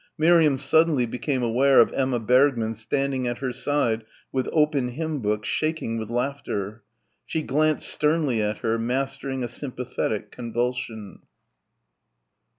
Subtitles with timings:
[0.17, 5.45] Miriam suddenly became aware of Emma Bergmann standing at her side with open hymn book
[5.45, 6.81] shaking with laughter.
[7.23, 11.19] She glanced sternly at her, mastering a sympathetic convulsion.